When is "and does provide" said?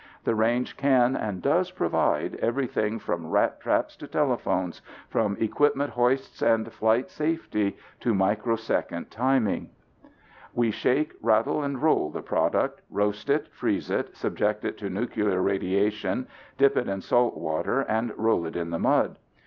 1.15-2.33